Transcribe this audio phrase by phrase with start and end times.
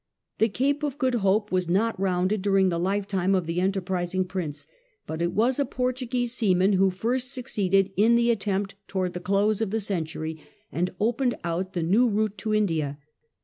[0.39, 4.23] The Cape of Good Hope was not rounded during the life time of the enterprising
[4.25, 4.65] Prince,
[5.05, 9.61] but it was a Portuguese seaman who first succeeded in the attempt towards the close
[9.61, 10.41] of the century,
[10.71, 12.97] and opened out the new route to India.